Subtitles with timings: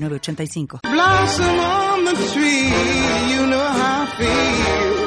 [0.00, 2.66] 85 Blossom on the tree,
[3.32, 4.98] you know how I feel.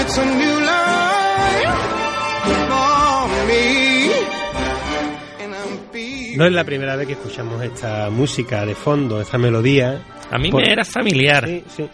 [0.00, 0.49] It's a new
[6.40, 10.00] No es la primera vez que escuchamos esta música de fondo, esta melodía.
[10.30, 11.46] A mí Por- me era familiar.
[11.46, 11.84] Sí, sí.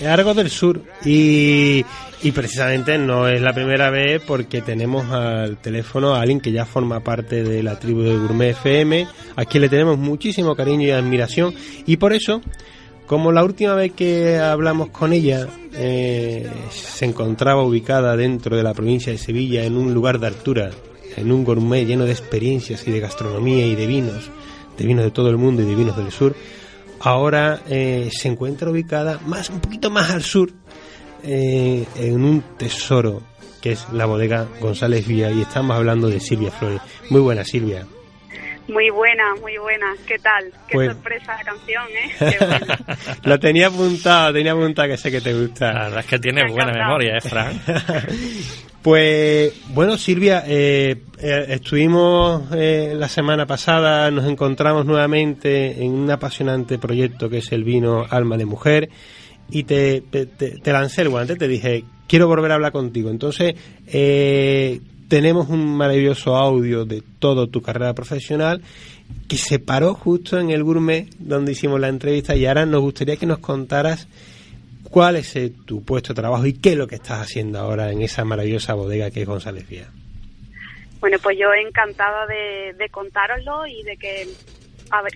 [0.00, 1.84] Es algo del sur y,
[2.20, 6.64] y precisamente no es la primera vez porque tenemos al teléfono a alguien que ya
[6.66, 9.06] forma parte de la tribu de Gourmet FM,
[9.36, 11.54] a quien le tenemos muchísimo cariño y admiración
[11.86, 12.40] y por eso,
[13.06, 18.74] como la última vez que hablamos con ella eh, se encontraba ubicada dentro de la
[18.74, 20.70] provincia de Sevilla en un lugar de altura,
[21.16, 24.30] en un gourmet lleno de experiencias y de gastronomía y de vinos,
[24.76, 26.34] de vinos de todo el mundo y de vinos del sur,
[27.00, 30.50] ahora eh, se encuentra ubicada más un poquito más al sur
[31.22, 33.22] eh, en un tesoro
[33.60, 36.80] que es la bodega González Vía y estamos hablando de Silvia Flores.
[37.10, 37.86] Muy buena Silvia.
[38.68, 39.94] Muy buena, muy buena.
[40.06, 40.44] ¿Qué tal?
[40.68, 42.10] Qué Pues- sorpresa la canción, ¿eh?
[42.38, 42.78] Qué buena.
[43.24, 45.72] Lo tenía apuntado, tenía apuntado que sé que te gusta.
[45.72, 46.98] La verdad es que tiene Me ha buena encantado.
[46.98, 47.60] memoria, ¿eh, Fran?
[48.82, 56.10] Pues bueno, Silvia, eh, eh, estuvimos eh, la semana pasada, nos encontramos nuevamente en un
[56.10, 58.88] apasionante proyecto que es el vino Alma de Mujer
[59.48, 63.08] y te, te, te- te lancé el guante, te dije, quiero volver a hablar contigo.
[63.10, 63.54] Entonces,
[63.86, 64.80] eh,
[65.12, 68.62] tenemos un maravilloso audio de toda tu carrera profesional
[69.28, 73.18] que se paró justo en el gourmet donde hicimos la entrevista y ahora nos gustaría
[73.18, 74.08] que nos contaras
[74.84, 77.92] cuál es eh, tu puesto de trabajo y qué es lo que estás haciendo ahora
[77.92, 79.90] en esa maravillosa bodega que es González Vía.
[80.98, 84.26] Bueno, pues yo encantada de, de contároslo y de que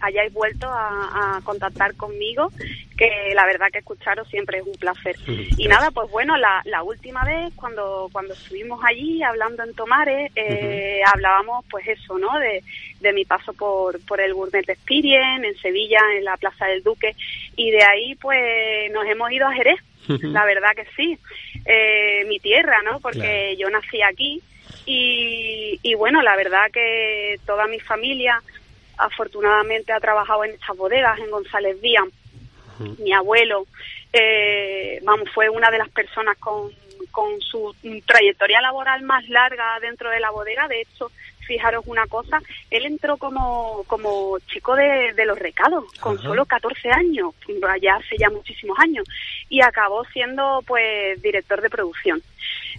[0.02, 2.50] hayáis vuelto a, a contactar conmigo,
[2.96, 5.16] que la verdad que escucharos siempre es un placer.
[5.26, 10.32] Y nada, pues bueno, la, la última vez cuando cuando estuvimos allí hablando en Tomares,
[10.34, 12.38] eh, hablábamos pues eso, ¿no?
[12.38, 12.62] De,
[13.00, 17.14] de mi paso por, por el Gourmet Experience en Sevilla, en la Plaza del Duque,
[17.56, 21.18] y de ahí pues nos hemos ido a Jerez, la verdad que sí,
[21.66, 23.00] eh, mi tierra, ¿no?
[23.00, 24.40] Porque yo nací aquí
[24.86, 28.40] y, y bueno, la verdad que toda mi familia
[28.96, 32.04] afortunadamente ha trabajado en estas bodegas en González Vía.
[32.98, 33.66] Mi abuelo,
[34.12, 36.70] eh, vamos, fue una de las personas con,
[37.10, 37.74] con su
[38.04, 40.68] trayectoria laboral más larga dentro de la bodega.
[40.68, 41.10] De hecho,
[41.46, 42.40] fijaros una cosa,
[42.70, 46.28] él entró como, como chico de, de los recados, con Ajá.
[46.28, 47.34] solo 14 años,
[47.68, 49.06] allá hace ya muchísimos años,
[49.48, 52.22] y acabó siendo pues director de producción.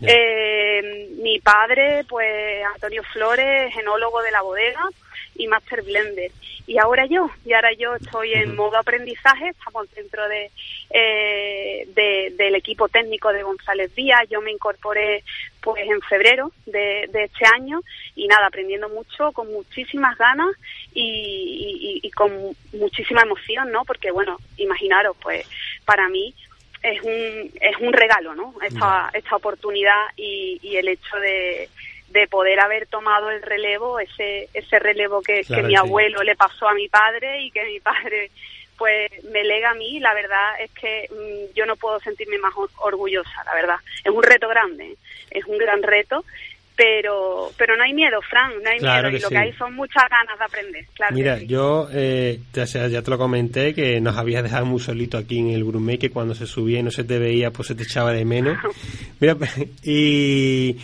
[0.02, 4.90] Eh, mi padre, pues Antonio Flores, enólogo de la bodega
[5.38, 6.32] y master blender.
[6.66, 10.52] Y ahora yo, y ahora yo estoy en modo aprendizaje, estamos dentro de,
[10.90, 15.24] eh, de- del equipo técnico de González Díaz, yo me incorporé
[15.62, 17.82] pues en febrero de, de este año
[18.16, 20.50] y nada, aprendiendo mucho, con muchísimas ganas
[20.94, 22.32] y, y- y con
[22.74, 23.84] muchísima emoción, ¿no?
[23.86, 25.46] Porque bueno, imaginaros, pues
[25.86, 26.34] para mí
[26.84, 28.54] es un, es un regalo, ¿no?
[28.62, 31.70] Esta, esta oportunidad y, y el hecho de,
[32.10, 35.80] de poder haber tomado el relevo, ese, ese relevo que, Claro que mi sí.
[35.80, 38.32] abuelo le pasó a mi padre y que mi padre
[38.78, 42.54] pues me lega a mí, la verdad es que mm, yo no puedo sentirme más
[42.56, 43.76] or- orgullosa, la verdad.
[44.04, 44.96] Es un reto grande,
[45.32, 46.24] es un gran reto,
[46.76, 49.34] pero pero no hay miedo, Fran, no hay Claro miedo y lo sí.
[49.34, 51.16] que hay son muchas ganas de aprender, claro.
[51.16, 51.48] Mira, sí.
[51.48, 55.50] yo eh, ya, ya te lo comenté que nos habías dejado muy solito aquí en
[55.50, 58.12] el gourmet que cuando se subía y no se te veía pues se te echaba
[58.14, 58.58] de menos.
[59.20, 59.36] Mira,
[59.84, 60.78] y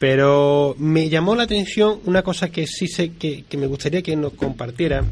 [0.00, 4.16] pero me llamó la atención una cosa que sí sé que, que me gustaría que
[4.16, 5.04] nos compartiera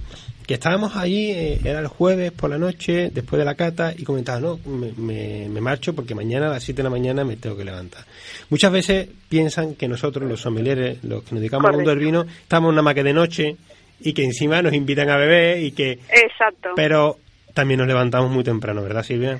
[0.46, 4.02] que estábamos allí, eh, era el jueves por la noche, después de la cata, y
[4.02, 7.36] comentaba, no, me, me- me marcho porque mañana a las 7 de la mañana me
[7.36, 8.06] tengo que levantar.
[8.48, 12.24] Muchas veces piensan que nosotros, los sommeliers, los que nos dedicamos al mundo del vino,
[12.40, 13.56] estamos una maque de noche
[14.00, 15.90] y que encima nos invitan a beber y que...
[16.08, 16.70] Exacto.
[16.74, 17.18] Pero
[17.52, 19.38] también nos levantamos muy temprano, ¿verdad, Silvia?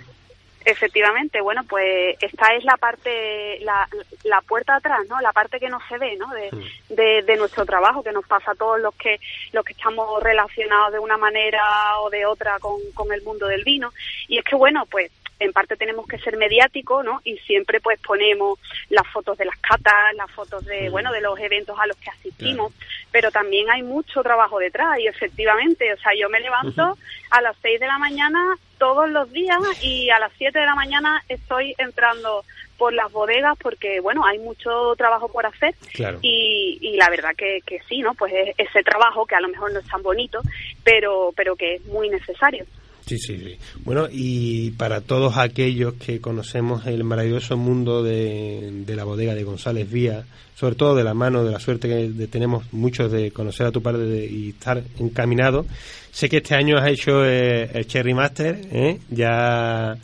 [0.71, 3.89] Efectivamente, bueno, pues esta es la parte, la,
[4.25, 5.19] la puerta atrás, ¿no?
[5.23, 6.29] La parte que no se ve, ¿no?
[6.35, 6.51] De,
[6.91, 9.19] de, de nuestro trabajo, que nos pasa a todos los que,
[9.53, 11.63] los que estamos relacionados de una manera
[12.01, 13.95] o de otra con, con el mundo del vino.
[14.29, 17.21] Y es que, bueno, pues en parte tenemos que ser mediáticos, ¿no?
[17.25, 18.59] Y siempre pues ponemos
[18.89, 22.11] las fotos de las catas, las fotos de, bueno, de los eventos a los que
[22.11, 22.73] asistimos,
[23.11, 26.99] pero también hay mucho trabajo detrás y efectivamente, o sea, yo me levanto
[27.31, 30.75] a las 6 de la mañana todos los días y a las 7 de la
[30.75, 32.45] mañana estoy entrando
[32.77, 35.75] por las bodegas porque, bueno, hay mucho trabajo por hacer
[36.23, 38.15] y, y, la verdad que, que sí, ¿no?
[38.15, 40.41] Pues es ese trabajo que a lo mejor no es tan bonito,
[40.85, 42.65] pero, pero que es muy necesario.
[43.09, 43.59] Sí, sí, sí.
[43.85, 49.91] Bueno, y para todos aquellos que conocemos el maravilloso mundo de, la bodega de González
[49.91, 50.25] Vía,
[50.55, 53.83] sobre todo de la mano, de la suerte que tenemos muchos de conocer a tu
[53.83, 55.65] padre y estar encaminado,
[56.13, 58.99] sé que este año has hecho eh, el Cherry Master, ¿eh?
[59.09, 59.97] ya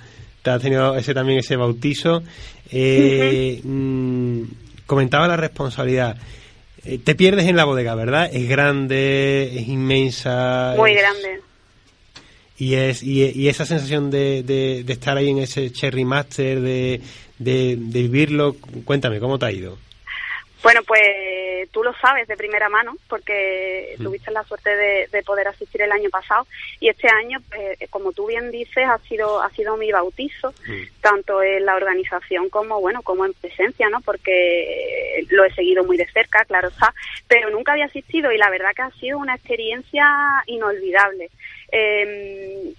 [0.43, 2.23] te has tenido ese también ese bautizo.
[2.71, 4.43] Eh, mm,
[4.87, 6.17] comentaba la responsabilidad.
[6.83, 8.31] te pierdes en la bodega, ¿verdad?
[8.33, 10.73] Es grande, es inmensa.
[10.79, 11.45] Muy grande
[12.57, 17.01] y es y, esa sensación de, de, estar ahí en ese Cherry Master, de,
[17.39, 19.77] de, vivirlo, cuéntame, ¿cómo te ha ido?
[20.63, 21.03] Bueno, pues
[21.73, 24.03] tú lo sabes de primera mano porque mm.
[24.03, 26.47] tuviste la suerte de, poder asistir el año pasado
[26.81, 31.01] y este año, pues, como tú bien dices, ha sido ha sido mi bautizo mm.
[31.03, 34.01] tanto en la organización como bueno como en presencia, ¿no?
[34.01, 36.95] Porque lo he seguido muy de cerca, claro está,
[37.29, 40.07] pero nunca había asistido y la verdad que ha sido una experiencia
[40.47, 41.31] inolvidable.
[41.77, 42.73] Eh,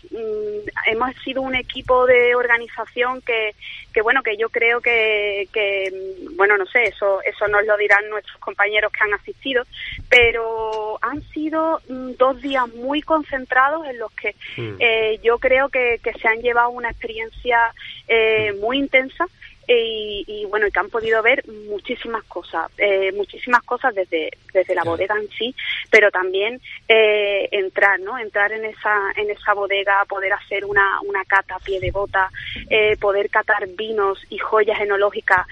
[0.88, 3.54] hemos sido un equipo de organización que,
[3.94, 5.92] que bueno, que yo creo que, que,
[6.36, 9.64] bueno, no sé, eso, eso nos lo dirán nuestros compañeros que han asistido,
[10.10, 14.76] pero han sido mm, dos días muy concentrados en los que mm.
[14.80, 17.74] eh, yo creo que, que se han llevado una experiencia
[18.08, 19.28] eh, muy intensa
[19.68, 24.84] y, bueno, y que han podido ver muchísimas cosas, eh, muchísimas cosas desde, desde la
[24.84, 25.56] bodega en sí,
[25.90, 28.18] pero también eh, entrar, ¿no?
[28.18, 32.30] Entrar en esa, en esa bodega, poder hacer una, una cata a pie de bota,
[32.70, 35.48] eh, poder catar vinos y joyas enológicas,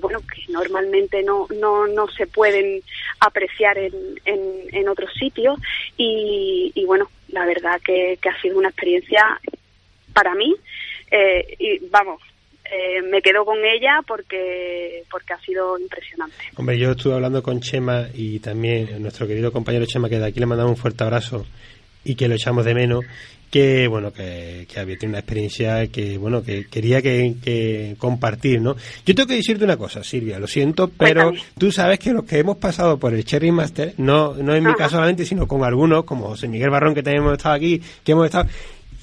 [0.00, 2.82] bueno, que normalmente no, no, no se pueden
[3.20, 3.92] apreciar en,
[4.24, 5.58] en, otros sitios.
[5.96, 9.40] Y, y bueno, la verdad que, que ha sido una experiencia
[10.12, 10.54] para mí,
[11.58, 12.20] y vamos,
[12.70, 16.36] eh, me quedo con ella porque porque ha sido impresionante.
[16.56, 20.40] Hombre, yo estuve hablando con Chema y también nuestro querido compañero Chema, que de aquí
[20.40, 21.46] le mandamos un fuerte abrazo
[22.04, 23.04] y que lo echamos de menos,
[23.50, 28.74] que bueno, que, había tenido una experiencia que bueno, que quería que, compartir, ¿no?
[29.06, 32.38] Yo tengo que decirte una cosa, Silvia, lo siento, pero tú sabes que los que
[32.38, 36.04] hemos pasado por el Cherry Master, no, no en mi caso solamente, sino con algunos,
[36.04, 38.48] como José Miguel Barrón, que también hemos estado aquí, que hemos estado,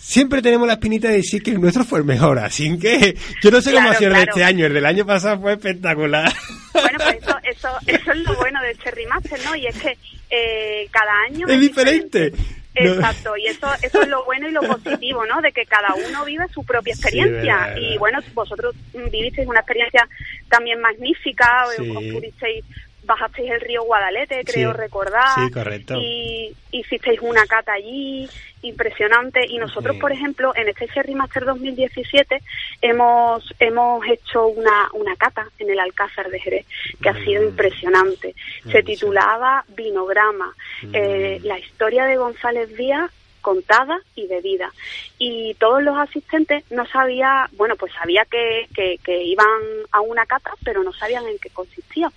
[0.01, 3.51] siempre tenemos la espinita de decir que el nuestro fue el mejor, así que yo
[3.51, 6.31] no sé cómo ha sido de este año, el del año pasado fue espectacular.
[6.73, 9.55] Bueno, pues eso, eso, eso es lo bueno del Cherry Master, ¿no?
[9.55, 9.97] Y es que
[10.29, 11.47] eh, cada año...
[11.47, 12.33] Es, diferente.
[12.73, 15.41] Exacto, y eso, eso es lo bueno y lo positivo, ¿no?
[15.41, 17.75] De que cada uno vive su propia experiencia.
[17.77, 20.07] y bueno, vosotros vivisteis una experiencia
[20.49, 22.63] también magnífica, os pudisteis
[23.03, 25.35] bajasteis el río Guadalete, creo recordar.
[25.35, 25.95] Sí, correcto.
[25.97, 28.29] Y hicisteis una cata allí,
[28.61, 29.45] impresionante.
[29.47, 32.41] Y nosotros, por ejemplo, en este Cherry Master 2017
[32.81, 36.65] hemos, hemos hecho una, una cata en el Alcázar de Jerez,
[37.01, 37.47] que ha sido mm.
[37.47, 38.35] impresionante.
[38.71, 40.53] Se titulaba Vinograma,
[40.93, 41.45] eh, mm.
[41.45, 44.71] la historia de González Díaz contada y de vida.
[45.17, 49.47] Y todos los asistentes no sabía, bueno, pues sabía que, que, iban
[49.91, 52.11] a una cata, pero no sabían en qué consistía.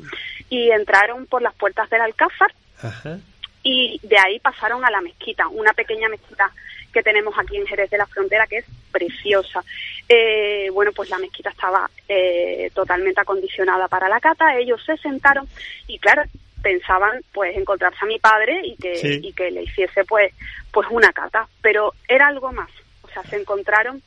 [0.48, 2.52] Y entraron por las puertas del Alcázar
[3.62, 6.52] y de ahí pasaron a la mezquita, una pequeña mezquita
[6.92, 9.64] que tenemos aquí en Jerez de la Frontera, que es preciosa.
[10.08, 15.48] Eh, bueno, pues la mezquita estaba eh, totalmente acondicionada para la cata, ellos se sentaron
[15.88, 16.22] y claro,
[16.64, 20.32] pensaban pues encontrarse a mi padre y que, y que le hiciese pues,
[20.72, 22.70] pues una cata, pero era algo más,
[23.02, 24.02] o sea, se encontraron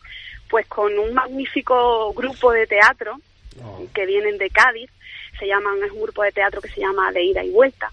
[0.50, 3.20] pues con un magnífico grupo de teatro
[3.64, 3.86] oh.
[3.94, 4.90] que vienen de Cádiz,
[5.38, 7.92] se llaman, es un grupo de teatro que se llama De Ida y Vuelta,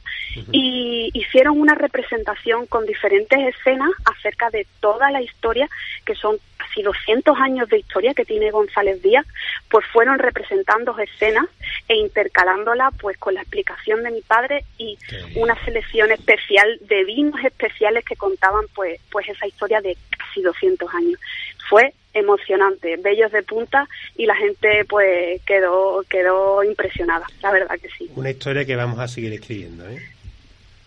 [0.51, 5.69] y hicieron una representación con diferentes escenas acerca de toda la historia,
[6.05, 9.27] que son casi 200 años de historia que tiene González Díaz,
[9.71, 11.47] pues fueron representando escenas
[11.89, 14.99] e intercalándola pues con la explicación de mi padre y
[15.37, 20.93] una selección especial de vinos especiales que contaban pues pues esa historia de casi 200
[20.95, 21.21] años.
[21.69, 27.89] Fue emocionante, bellos de punta y la gente pues quedó quedó impresionada, la verdad que
[27.99, 28.09] sí.
[28.15, 30.01] Una historia que vamos a seguir escribiendo, ¿eh?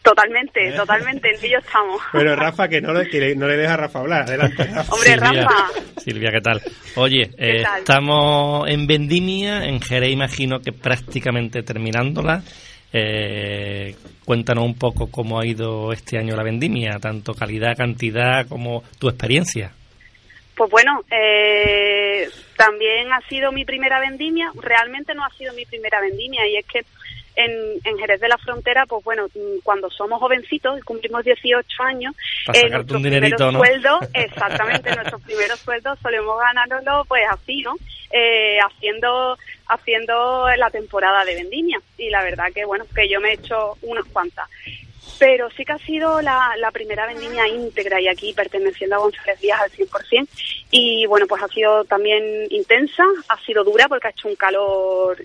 [0.08, 2.02] Totalmente, totalmente, en ello estamos.
[2.14, 4.64] Pero Rafa, que no, le, que no le deja a Rafa hablar, adelante.
[4.90, 5.68] Hombre, Rafa.
[5.98, 6.62] Silvia, ¿qué tal?
[6.96, 12.42] Oye, eh, estamos en Vendimia, en Jerez imagino que prácticamente terminándola.
[12.94, 18.84] Eh, cuéntanos un poco cómo ha ido este año la vendimia, tanto calidad, cantidad como
[18.98, 19.74] tu experiencia.
[20.58, 24.52] Pues bueno, eh, también ha sido mi primera vendimia.
[24.60, 26.84] Realmente no ha sido mi primera vendimia y es que
[27.36, 27.52] en,
[27.84, 32.16] en Jerez de la Frontera, pues bueno, mm, cuando somos jovencitos y cumplimos 18 años,
[32.52, 37.76] eh, nuestros primeros sueldos, exactamente, nuestros primeros sueldos solemos ganárnoslo pues así, ¿no?
[38.12, 39.38] Eh, haciendo
[39.68, 43.76] haciendo la temporada de vendimia y la verdad que bueno que yo me he hecho
[43.82, 44.48] unas cuantas
[45.20, 49.62] pero sí que ha sido la, primera vendimia íntegra y aquí perteneciendo a González Díaz
[49.62, 50.28] al 100%.
[50.72, 55.18] Y bueno, pues ha sido también intensa, ha sido dura porque ha hecho un calor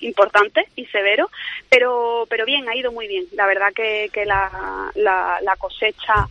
[0.00, 1.30] importante y severo,
[1.68, 3.24] pero, pero bien, ha ido muy bien.
[3.32, 6.28] La verdad que, que la, la, la cosecha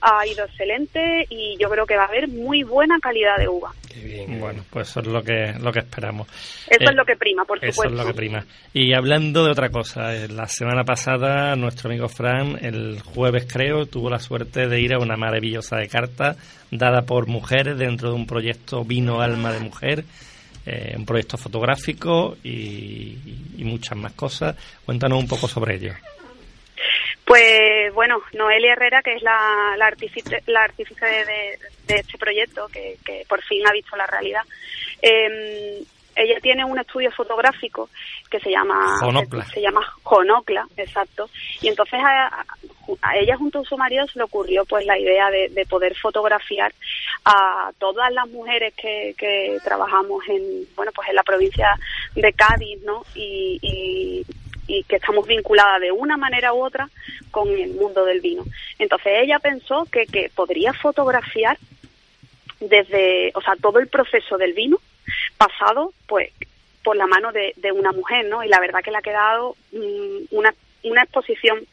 [0.00, 3.72] ha ido excelente y yo creo que va a haber muy buena calidad de uva.
[4.38, 6.28] Bueno, pues eso es lo que, lo que esperamos.
[6.68, 7.82] Eso es eh, lo que prima, por supuesto.
[7.82, 8.44] Eso es lo que prima.
[8.72, 13.86] Y hablando de otra cosa, eh, la semana pasada nuestro amigo Fran, el jueves creo,
[13.86, 16.36] tuvo la suerte de ir a una maravillosa de carta
[16.70, 20.04] dada por mujeres dentro de un proyecto Vino Alma de Mujer.
[20.66, 23.16] Eh, un proyecto fotográfico y,
[23.56, 24.54] y, muchas más cosas.
[24.84, 25.94] Cuéntanos un poco sobre ello.
[27.28, 32.96] Pues bueno, Noelia Herrera, que es la, la artífice, la artífice de, este proyecto, que,
[33.28, 34.40] por fin ha visto la realidad,
[35.02, 35.84] eh,
[36.16, 37.90] ella tiene un estudio fotográfico
[38.30, 39.44] que se llama Jonocla.
[39.44, 41.28] se llama Jonocla, exacto.
[41.60, 42.46] Y entonces a,
[43.14, 46.72] ella junto a su marido se le ocurrió pues la idea de, poder fotografiar
[47.26, 51.78] a todas las mujeres que, que, trabajamos en bueno pues en la provincia
[52.14, 53.02] de Cádiz, ¿no?
[53.14, 54.24] y y
[54.86, 56.88] que estamos vinculadas de una manera u otra
[57.30, 58.44] con el mundo del vino.
[58.78, 61.58] Entonces ella pensó que, que podría fotografiar
[62.60, 64.78] desde, o sea, todo el proceso del vino
[65.36, 66.30] pasado, pues,
[66.82, 68.42] por la mano de, de una mujer, ¿no?
[68.44, 71.66] Y la verdad que le ha quedado mm, una, una exposición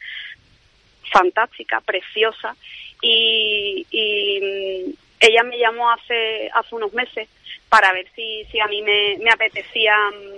[1.12, 2.56] fantástica, preciosa,
[3.02, 7.28] y, y mm, ella me llamó hace, hace unos meses
[7.68, 10.35] para ver si, si a mí me, me apetecía mm,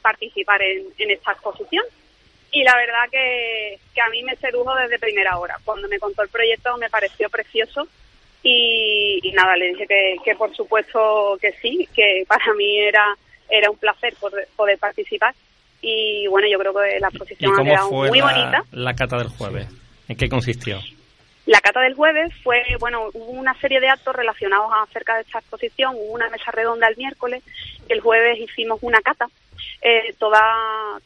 [0.00, 1.84] participar en, esta exposición.
[2.52, 5.56] Y la verdad que, a mí me sedujo desde primera hora.
[5.64, 7.86] Cuando me contó el proyecto me pareció precioso
[8.42, 9.86] y, nada, le dije
[10.24, 13.14] que, por supuesto que sí, que para mí era,
[13.48, 15.34] era un placer poder, poder participar.
[15.82, 18.64] Y bueno, yo creo que la exposición ha quedado muy bonita.
[18.72, 19.68] La cata del jueves,
[20.08, 20.80] ¿en qué consistió?
[21.46, 25.38] La cata del jueves fue, bueno, hubo una serie de actos relacionados acerca de esta
[25.38, 27.42] exposición, hubo una mesa redonda el miércoles,
[27.88, 29.26] el jueves hicimos una cata
[29.82, 30.42] eh, todas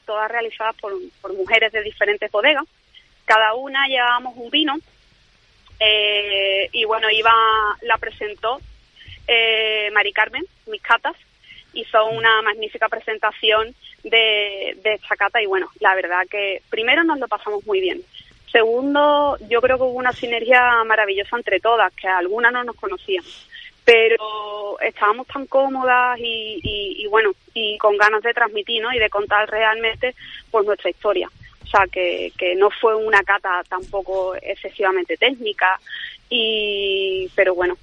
[0.05, 2.65] toda realizadas por, por, mujeres de diferentes bodegas.
[3.25, 4.77] Cada una llevábamos un vino
[5.81, 7.33] eh, y bueno, iba,
[7.83, 8.61] la presentó
[9.27, 11.17] eh, Mari Carmen, mis catas,
[11.73, 17.19] hizo una magnífica presentación de, de esta cata y bueno, la verdad que primero nos
[17.19, 18.03] lo pasamos muy bien.
[18.53, 23.25] Segundo, yo creo que hubo una sinergia maravillosa entre todas, que algunas no nos conocían
[23.85, 28.93] pero estábamos tan cómodas y, bueno y con ganas de transmitir ¿no?
[28.93, 30.15] y de contar realmente
[30.51, 31.29] pues nuestra historia
[31.63, 35.79] o sea que, que no fue una cata tampoco excesivamente técnica
[36.31, 37.77] y pero bueno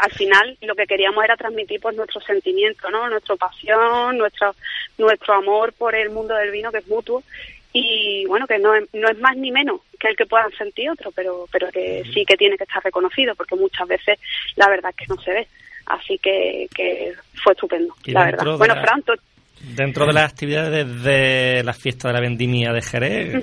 [0.00, 4.54] al final lo que queríamos era transmitir pues nuestro sentimiento no nuestra pasión nuestro
[4.98, 7.22] nuestro amor por el mundo del vino que es mutuo
[7.72, 11.10] y bueno que no, no es más ni menos que el que puedan sentir otro
[11.12, 14.18] pero pero que sí que tiene que estar reconocido porque muchas veces
[14.56, 15.48] la verdad es que no se ve
[15.86, 19.14] así que, que fue estupendo la verdad bueno Franto
[19.60, 23.42] Dentro de las actividades de la fiesta de la vendimia de Jerez,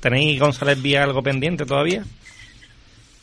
[0.00, 2.04] ¿tenéis González Vía algo pendiente todavía?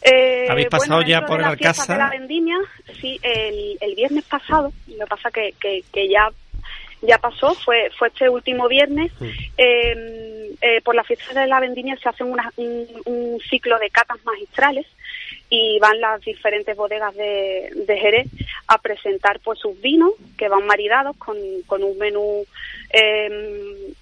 [0.03, 1.97] Eh, ¿Habéis pasado ya por el Alcázar?
[1.97, 2.57] de la vendimia,
[3.01, 6.29] sí, el, el viernes pasado, lo que pasa que, que, que ya
[7.01, 9.11] ya pasó, fue, fue este último viernes.
[9.57, 10.44] Eh,
[10.83, 12.39] por la fiesta de la vendimia se hace un,
[13.05, 14.85] un, ciclo de catas magistrales
[15.49, 18.27] y van las diferentes bodegas de, de, Jerez
[18.67, 22.45] a presentar pues sus vinos que van maridados con, con un menú
[22.91, 23.93] eh,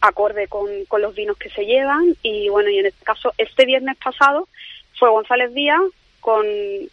[0.00, 2.16] acorde con, con, los vinos que se llevan.
[2.22, 4.48] Y bueno y en este caso este viernes pasado
[4.98, 5.80] fue González Díaz
[6.20, 6.46] con,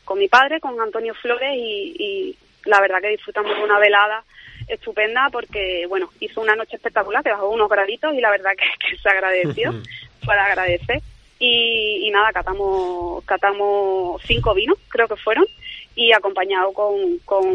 [0.03, 4.23] con mi padre con Antonio Flores y, y la verdad que disfrutamos de una velada
[4.67, 8.97] estupenda porque, bueno, hizo una noche espectacular, que bajó unos graditos y la verdad que,
[9.01, 9.73] se agradeció,
[10.25, 11.01] para agradecer.
[11.37, 15.45] Y, nada, catamos, catamos cinco vinos, creo que fueron,
[15.93, 17.45] y acompañado con, con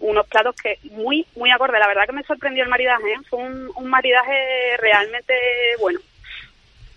[0.00, 1.78] unos platos que muy, muy acorde.
[1.78, 3.20] La verdad que me sorprendió el maridaje, ¿eh?
[3.28, 5.34] fue un, un maridaje realmente
[5.80, 6.00] bueno.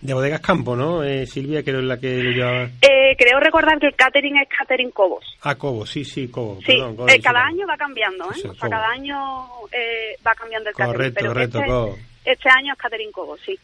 [0.00, 1.04] De Bodegas Campo, ¿no?
[1.04, 2.64] Eh, Silvia, que es la que lo llevaba.
[2.80, 5.24] Eh, creo recordar que el catering es catering Cobos.
[5.42, 6.64] Ah, Cobos, sí, sí, Cobos.
[6.64, 8.48] Sí, eh, cada año va cambiando, ¿eh?
[8.48, 10.96] o sea, cada año eh, va cambiando el catering.
[10.96, 11.98] Correcto, correcto, este, Cobos.
[12.24, 13.58] Este año es catering Cobos, sí.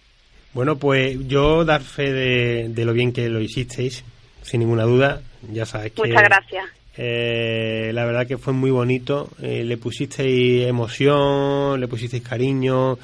[0.53, 4.05] Bueno, pues yo dar fe de, de, lo bien que lo hicisteis,
[4.43, 5.23] sin ninguna duda.
[5.51, 6.03] Ya sabes que.
[6.03, 6.67] Muchas gracias.
[6.99, 9.31] Eh, la verdad que fue muy bonito.
[9.43, 12.99] Eh, le pusisteis emoción, le pusisteis cariño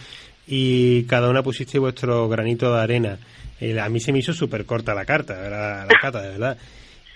[0.46, 3.18] y cada una pusisteis vuestro granito de arena.
[3.60, 6.58] Eh, a mí se me hizo súper corta la carta, la, la carta, de verdad.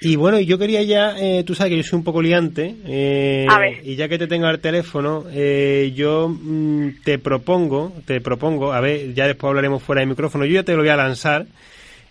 [0.01, 3.47] Y bueno, yo quería ya, eh, tú sabes que yo soy un poco liante, eh,
[3.49, 3.81] A ver.
[3.83, 8.81] y ya que te tengo al teléfono, eh, yo mm, te propongo, te propongo, a
[8.81, 11.47] ver, ya después hablaremos fuera de micrófono, yo ya te lo voy a lanzar,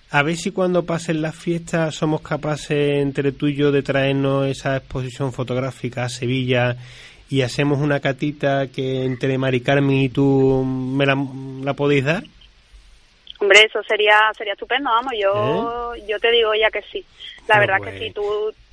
[0.10, 4.48] a ver si cuando pasen las fiestas somos capaces entre tú y yo de traernos
[4.48, 6.76] esa exposición fotográfica a Sevilla
[7.36, 11.18] y hacemos una catita que entre Mari Carmen y tú me la,
[11.63, 12.24] la podéis dar.
[13.39, 17.04] Hombre, eso sería sería estupendo, vamos, yo yo te digo ya que sí.
[17.50, 17.94] La Ah, verdad pues.
[18.00, 18.24] que sí, tú,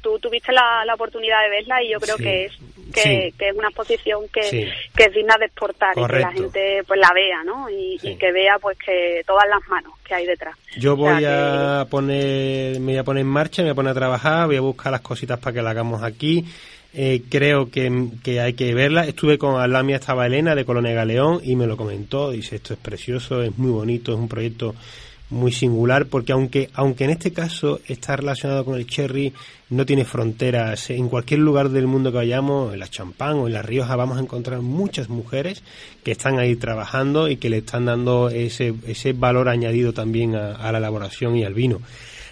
[0.00, 2.22] tú tuviste la, la oportunidad de verla y yo creo Sí.
[2.22, 2.52] que es
[2.94, 3.34] que, Sí.
[3.38, 4.64] que es una exposición que, Sí.
[4.96, 7.68] que es digna de exportar y que la gente pues la vea, ¿no?
[7.68, 10.54] Y, que vea pues que todas las manos que hay detrás.
[10.78, 13.72] Yo O sea, voy que- a poner, me voy a poner en marcha, me voy
[13.72, 16.44] a poner a trabajar, voy a buscar las cositas para que la hagamos aquí.
[16.94, 19.06] Eh, creo que, que hay que verla.
[19.06, 22.30] Estuve con al lado mía estaba Elena de Colonia Galeón y me lo comentó.
[22.30, 24.74] Dice esto es precioso, es muy bonito, es un proyecto
[25.32, 29.32] muy singular porque aunque aunque en este caso está relacionado con el cherry
[29.70, 33.54] no tiene fronteras en cualquier lugar del mundo que vayamos en la Champán o en
[33.54, 35.62] la Rioja vamos a encontrar muchas mujeres
[36.04, 40.54] que están ahí trabajando y que le están dando ese ese valor añadido también a,
[40.56, 41.80] a la elaboración y al vino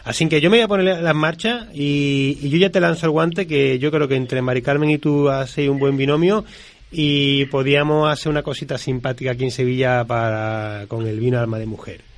[0.04, 3.06] Así que yo me voy a poner las marchas y, y yo ya te lanzo
[3.06, 6.44] el guante que yo creo que entre Mari Carmen y tú hacéis un buen binomio
[6.90, 11.66] y podíamos hacer una cosita simpática aquí en Sevilla para con el vino alma de
[11.66, 12.09] mujer.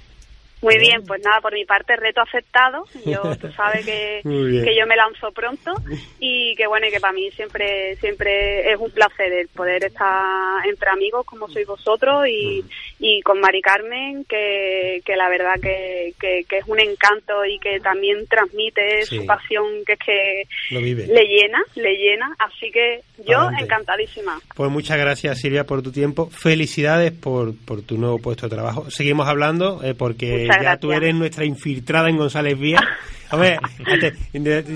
[0.63, 2.85] Muy bien, pues nada, por mi parte, reto aceptado.
[3.05, 5.73] Yo, tú sabes que, que yo me lanzo pronto
[6.21, 10.67] y que bueno, y que para mí siempre siempre es un placer el poder estar
[10.67, 12.65] entre amigos como sois vosotros y,
[13.01, 17.59] y con Mari Carmen, que, que la verdad que, que, que es un encanto y
[17.59, 19.17] que también transmite Sí.
[19.17, 21.07] su pasión, que es que vive.
[21.07, 22.35] le llena, le llena.
[22.39, 23.65] Así que yo Adelante.
[23.65, 24.39] encantadísima.
[24.55, 26.31] Pues muchas gracias Silvia por tu tiempo.
[26.31, 28.91] Felicidades por, por tu nuevo puesto de trabajo.
[28.91, 31.03] Seguimos hablando eh, porque Muchas ya tú gracias.
[31.05, 32.81] eres nuestra infiltrada en González Vía.
[33.31, 34.13] Hombre, fíjate,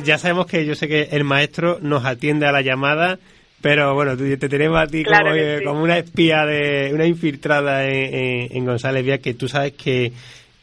[0.04, 3.18] ya sabemos que yo sé que el maestro nos atiende a la llamada,
[3.60, 5.64] pero bueno, tú- te tenemos a ti Claro como, que eh, sí.
[5.64, 10.12] como una espía, de una infiltrada en, en- en González Vía, que tú sabes que,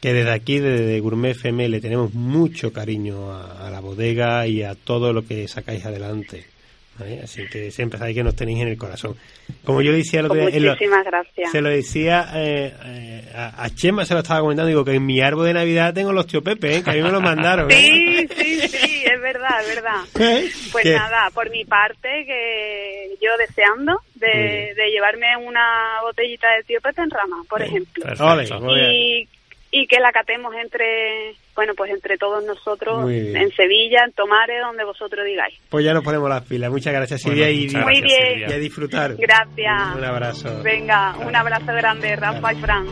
[0.00, 4.62] que desde aquí, desde Gourmet FM, le tenemos mucho cariño a, a la bodega y
[4.62, 6.44] a todo lo que sacáis adelante.
[6.98, 7.20] ¿Vale?
[7.22, 9.16] Así que siempre sabéis que nos tenéis en el corazón.
[9.64, 11.50] Como yo decía el otro Pues día, en lo- gracias.
[11.52, 15.04] se lo decía eh, eh, a, a Chema, se lo estaba comentando, digo que en
[15.06, 16.82] mi árbol de Navidad tengo los tío Pepe, ¿eh?
[16.82, 17.70] que a mí me lo mandaron.
[17.70, 17.74] ¿eh?
[17.74, 20.00] Sí, sí, sí, es verdad, es verdad.
[20.72, 27.02] Pues nada, por mi parte, que yo deseando de, llevarme una botellita de tío Pepe
[27.02, 28.04] en rama, por ejemplo.
[28.04, 28.76] Perfecto.
[28.76, 29.28] Y,
[29.70, 34.84] y que la catemos entre, bueno, pues entre todos nosotros en Sevilla, en Tomares, donde
[34.84, 35.54] vosotros digáis.
[35.68, 36.70] Pues ya nos ponemos las pilas.
[36.70, 38.28] Muchas gracias, Silvia, Bueno, y, muchas Muy bien.
[38.32, 38.48] Silvia.
[38.48, 39.16] y a disfrutar.
[39.16, 39.96] Gracias.
[39.96, 40.62] Un abrazo.
[40.62, 42.86] Venga, un abrazo grande, Rafa y Fran.